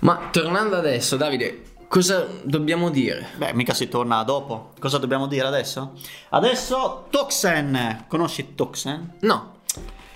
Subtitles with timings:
[0.00, 3.28] Ma tornando adesso, Davide, cosa dobbiamo dire?
[3.36, 4.72] Beh, mica si torna dopo.
[4.78, 5.92] Cosa dobbiamo dire adesso?
[6.30, 8.04] Adesso Toxen.
[8.08, 9.16] Conosci Toxen?
[9.20, 9.60] No,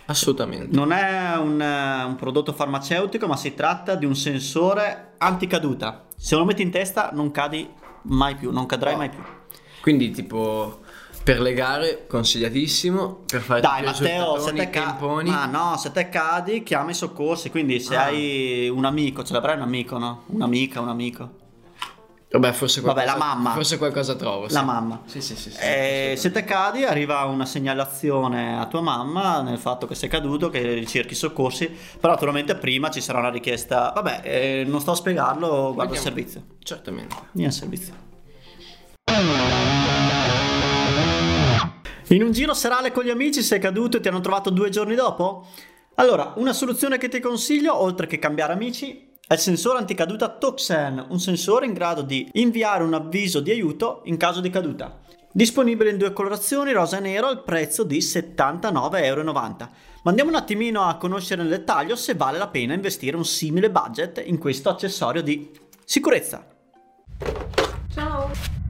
[0.06, 0.74] assolutamente.
[0.76, 6.04] Non è un, eh, un prodotto farmaceutico, ma si tratta di un sensore anticaduta.
[6.16, 7.68] Se lo metti in testa non cadi
[8.02, 8.98] mai più, non cadrai Oh.
[8.98, 9.20] mai più.
[9.80, 10.81] Quindi, tipo,
[11.22, 13.20] per le gare, consigliatissimo.
[13.26, 17.50] Per fare Dai Matteo, se te, ca- ma no, se te cadi chiama i soccorsi,
[17.50, 18.04] quindi se Ah.
[18.04, 20.22] hai un amico, ce l'avrai un amico, no?
[20.26, 21.40] Un'amica, un amico.
[22.32, 23.50] Vabbè, forse Vabbè, qualcosa, la mamma.
[23.52, 24.48] Forse qualcosa trovo.
[24.48, 24.54] sì.
[24.54, 25.02] La mamma.
[25.04, 25.50] Sì, sì, sì.
[25.50, 30.08] sì, Eh, se te cadi arriva una segnalazione a tua mamma nel fatto che sei
[30.08, 31.66] caduto, che ricerchi i soccorsi,
[32.00, 36.00] però naturalmente prima ci sarà una richiesta, vabbè, eh, non sto a spiegarlo, guarda il
[36.00, 36.42] servizio.
[36.62, 37.14] Certamente.
[37.32, 37.94] Vieni al servizio.
[42.12, 44.94] In un giro serale con gli amici sei caduto e ti hanno trovato due giorni
[44.94, 45.46] dopo?
[45.94, 51.06] Allora, una soluzione che ti consiglio, oltre che cambiare amici, è il sensore anticaduta Toxen,
[51.08, 55.00] un sensore in grado di inviare un avviso di aiuto in caso di caduta.
[55.32, 59.22] Disponibile in due colorazioni, rosa e nero, al prezzo di 79,90 euro.
[59.32, 59.70] Ma
[60.04, 64.22] andiamo un attimino a conoscere nel dettaglio se vale la pena investire un simile budget
[64.26, 65.50] in questo accessorio di
[65.86, 66.46] sicurezza.
[67.94, 68.61] Ciao.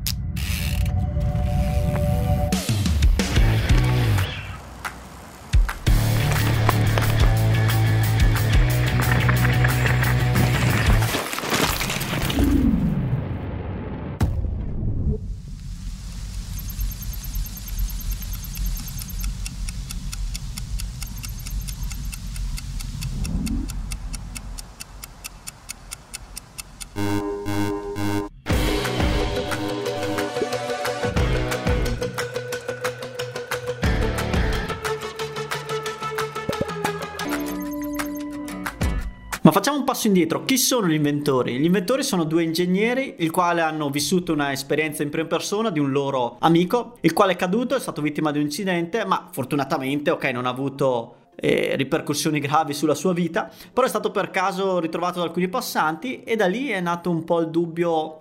[39.45, 40.45] Ma facciamo un passo indietro.
[40.45, 41.59] Chi sono gli inventori?
[41.59, 45.81] Gli inventori sono due ingegneri, il quale hanno vissuto una esperienza in prima persona di
[45.81, 50.12] un loro amico, il quale è caduto, è stato vittima di un incidente, ma fortunatamente,
[50.12, 54.78] ok, non ha avuto eh, ripercussioni gravi sulla sua vita, però è stato per caso
[54.78, 58.19] ritrovato da alcuni passanti e da lì è nato un po' il dubbio,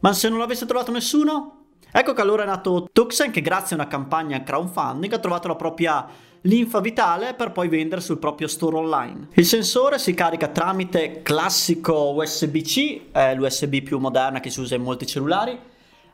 [0.00, 1.52] ma se non l'avesse trovato nessuno?
[1.92, 5.54] Ecco che allora è nato Tuxen che grazie a una campagna crowdfunding ha trovato la
[5.54, 6.06] propria
[6.42, 9.28] linfa vitale per poi vendere sul proprio store online.
[9.34, 14.82] Il sensore si carica tramite classico USB-C, è l'USB più moderna che si usa in
[14.82, 15.58] molti cellulari.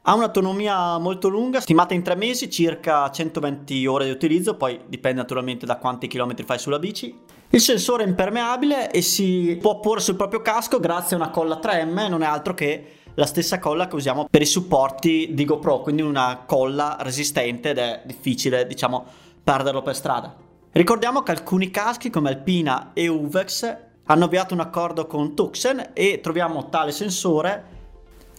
[0.04, 5.20] Ha un'autonomia molto lunga, stimata in tre mesi, circa 120 ore di utilizzo, poi dipende
[5.20, 7.16] naturalmente da quanti chilometri fai sulla bici.
[7.50, 11.60] Il sensore è impermeabile e si può porre sul proprio casco grazie a una colla
[11.62, 15.80] 3M, non è altro che la stessa colla che usiamo per i supporti di GoPro,
[15.82, 19.04] quindi una colla resistente ed è difficile, diciamo,
[19.42, 20.34] perderlo per strada.
[20.72, 26.20] Ricordiamo che alcuni caschi come Alpina e Uvex hanno avviato un accordo con Tuxen e
[26.22, 27.80] troviamo tale sensore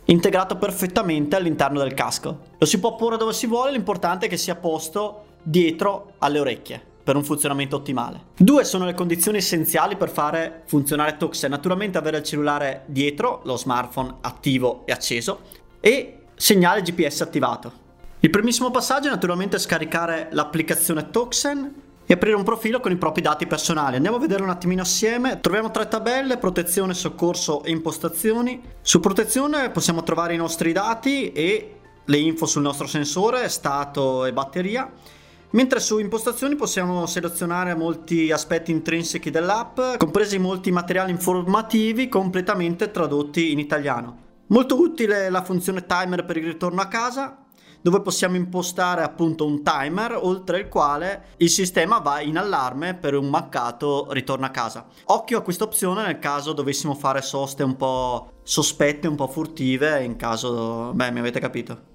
[0.06, 2.40] integrato perfettamente all'interno del casco.
[2.58, 6.82] Lo si può porre dove si vuole, l'importante è che sia posto dietro alle orecchie
[7.04, 8.28] per un funzionamento ottimale.
[8.36, 11.50] Due sono le condizioni essenziali per fare funzionare Tuxen.
[11.50, 15.42] Naturalmente avere il cellulare dietro, lo smartphone attivo e acceso
[15.80, 17.83] e segnale GPS attivato.
[18.24, 21.74] Il primissimo passaggio è naturalmente scaricare l'applicazione Toxen
[22.06, 23.98] e aprire un profilo con i propri dati personali.
[23.98, 25.42] Andiamo a vedere un attimino assieme.
[25.42, 28.62] Troviamo tre tabelle, protezione, soccorso e impostazioni.
[28.80, 34.32] Su protezione possiamo trovare i nostri dati e le info sul nostro sensore, stato e
[34.32, 34.90] batteria.
[35.50, 43.52] Mentre su impostazioni possiamo selezionare molti aspetti intrinseci dell'app, compresi molti materiali informativi completamente tradotti
[43.52, 44.18] in italiano.
[44.48, 47.43] Molto utile la funzione timer per il ritorno a casa,
[47.84, 53.14] dove possiamo impostare appunto un timer oltre il quale il sistema va in allarme per
[53.14, 54.88] un mancato ritorno a casa.
[55.06, 60.02] Occhio a questa opzione nel caso dovessimo fare soste un po' sospette, un po' furtive,
[60.04, 61.93] in caso, beh, mi avete capito.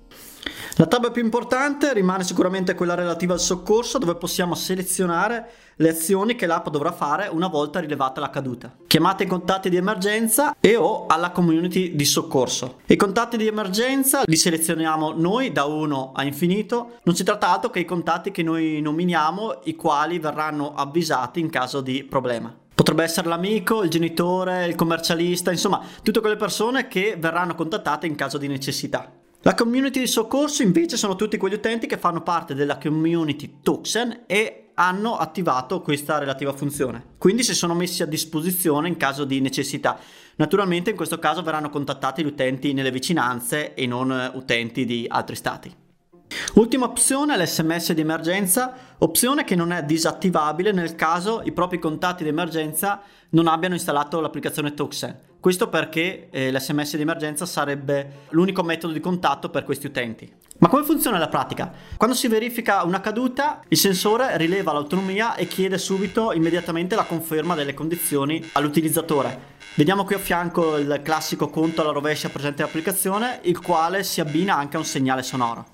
[0.78, 6.36] La tab più importante rimane sicuramente quella relativa al soccorso dove possiamo selezionare le azioni
[6.36, 8.76] che l'app dovrà fare una volta rilevata la caduta.
[8.86, 12.76] Chiamate i contatti di emergenza e o alla community di soccorso.
[12.86, 16.98] I contatti di emergenza li selezioniamo noi da 1 a infinito.
[17.02, 21.50] Non si tratta altro che i contatti che noi nominiamo, i quali verranno avvisati in
[21.50, 22.54] caso di problema.
[22.72, 28.14] Potrebbe essere l'amico, il genitore, il commercialista, insomma, tutte quelle persone che verranno contattate in
[28.14, 29.17] caso di necessità.
[29.48, 34.24] La community di soccorso invece sono tutti quegli utenti che fanno parte della community Tuxen
[34.26, 37.14] e hanno attivato questa relativa funzione.
[37.16, 39.98] Quindi si sono messi a disposizione in caso di necessità.
[40.36, 45.06] Naturalmente in questo caso verranno contattati gli utenti nelle vicinanze e non eh, utenti di
[45.08, 45.74] altri stati.
[46.56, 52.22] Ultima opzione l'SMS di emergenza, opzione che non è disattivabile nel caso i propri contatti
[52.22, 53.00] di emergenza
[53.30, 55.27] non abbiano installato l'applicazione Tuxen.
[55.40, 60.28] Questo perché eh, l'SMS di emergenza sarebbe l'unico metodo di contatto per questi utenti.
[60.58, 61.72] Ma come funziona la pratica?
[61.96, 67.54] Quando si verifica una caduta, il sensore rileva l'autonomia e chiede subito, immediatamente, la conferma
[67.54, 69.56] delle condizioni all'utilizzatore.
[69.76, 74.56] Vediamo qui a fianco il classico conto alla rovescia presente nell'applicazione, il quale si abbina
[74.56, 75.66] anche a un segnale sonoro.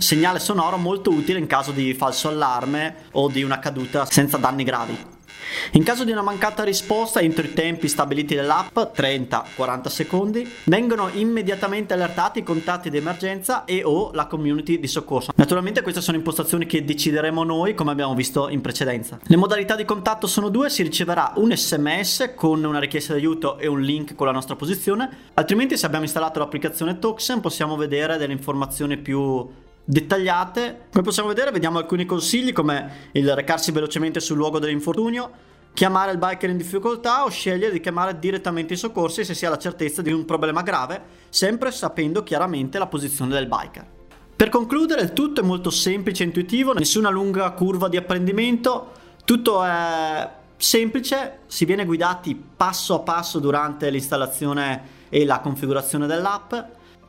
[0.00, 4.64] Segnale sonoro molto utile in caso di falso allarme o di una caduta senza danni
[4.64, 4.96] gravi.
[5.72, 11.92] In caso di una mancata risposta entro i tempi stabiliti dall'app, 30-40 secondi, vengono immediatamente
[11.92, 15.32] allertati i contatti di emergenza e o la community di soccorso.
[15.34, 19.18] Naturalmente queste sono impostazioni che decideremo noi come abbiamo visto in precedenza.
[19.22, 23.58] Le modalità di contatto sono due, si riceverà un sms con una richiesta di aiuto
[23.58, 28.16] e un link con la nostra posizione, altrimenti se abbiamo installato l'applicazione Toxen possiamo vedere
[28.16, 30.86] delle informazioni più dettagliate.
[30.90, 35.30] Come possiamo vedere vediamo alcuni consigli come il recarsi velocemente sul luogo dell'infortunio,
[35.72, 39.50] chiamare il biker in difficoltà o scegliere di chiamare direttamente i soccorsi se si ha
[39.50, 43.86] la certezza di un problema grave, sempre sapendo chiaramente la posizione del biker.
[44.36, 48.92] Per concludere, il tutto è molto semplice e intuitivo, nessuna lunga curva di apprendimento,
[49.24, 56.54] tutto è semplice, si viene guidati passo a passo durante l'installazione e la configurazione dell'app.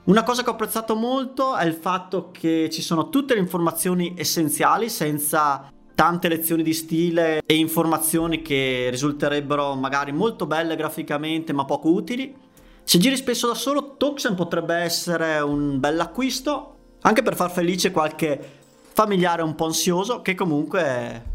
[0.03, 4.15] Una cosa che ho apprezzato molto è il fatto che ci sono tutte le informazioni
[4.17, 11.65] essenziali senza tante lezioni di stile e informazioni che risulterebbero magari molto belle graficamente ma
[11.65, 12.35] poco utili.
[12.83, 17.91] Se giri spesso da solo, Toxen potrebbe essere un bel acquisto, anche per far felice
[17.91, 18.59] qualche
[18.93, 21.25] familiare un po' ansioso che comunque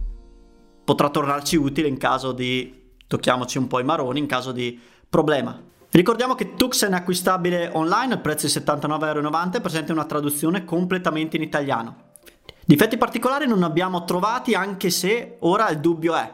[0.82, 4.76] potrà tornarci utile in caso di, tocchiamoci un po' i maroni, in caso di
[5.08, 5.74] problema.
[5.96, 11.36] Ricordiamo che Tuxen è acquistabile online al prezzo di 79,90€ e presenta una traduzione completamente
[11.36, 12.12] in italiano.
[12.66, 16.30] Difetti particolari non abbiamo trovati anche se ora il dubbio è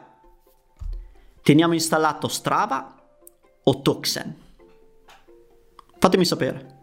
[1.43, 2.93] teniamo installato Strava
[3.63, 4.37] o Toxen?
[5.97, 6.81] Fatemi sapere.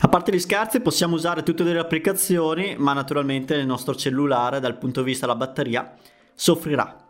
[0.00, 4.78] A parte gli scherzi possiamo usare tutte le applicazioni ma naturalmente il nostro cellulare dal
[4.78, 5.94] punto di vista della batteria
[6.34, 7.09] soffrirà.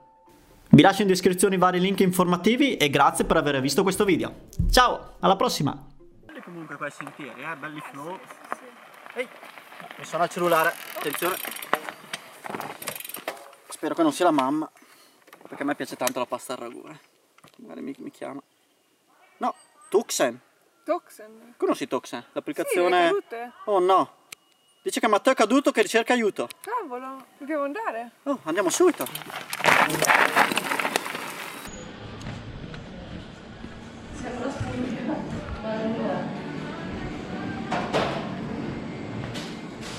[0.73, 4.47] Vi lascio in descrizione i vari link informativi e grazie per aver visto questo video.
[4.71, 5.77] Ciao, alla prossima!
[6.45, 7.57] Comunque qua sentieri, eh?
[7.57, 8.17] belli flow.
[9.15, 9.29] Ehi,
[9.99, 11.35] mi sono al cellulare, attenzione.
[13.69, 14.71] Spero che non sia la mamma,
[15.43, 16.85] perché a me piace tanto la pasta al ragù.
[16.87, 16.99] Eh.
[17.57, 18.41] Magari mi, mi chiama.
[19.39, 19.55] No,
[19.89, 20.41] Tuxen.
[20.85, 21.55] Toxen?
[21.57, 22.25] Conosci Toxen?
[22.31, 23.09] L'applicazione...
[23.29, 24.19] Sì, oh no.
[24.83, 26.49] Dice che Matteo è caduto che ricerca aiuto.
[26.61, 28.13] Cavolo, dobbiamo andare.
[28.23, 29.70] Oh, andiamo subito.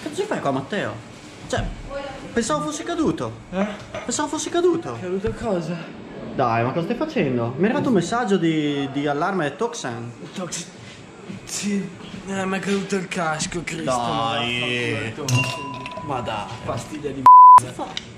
[0.01, 0.93] Che ci fai qua Matteo?
[1.47, 1.63] Cioè,
[2.33, 3.31] pensavo fossi caduto.
[3.51, 3.67] Eh?
[4.05, 4.97] Pensavo fossi caduto.
[4.99, 5.75] Caduto cosa?
[6.33, 7.53] Dai, ma cosa stai facendo?
[7.57, 10.11] Mi è arrivato un messaggio di, di allarme Toxan.
[10.33, 10.65] Toxi...
[11.43, 11.89] Sì,
[12.27, 13.83] eh, mi è caduto il casco, Cristo.
[13.83, 15.13] Dai.
[16.03, 16.45] Ma dai.
[16.63, 17.23] Pastiglia di
[17.73, 18.10] fa?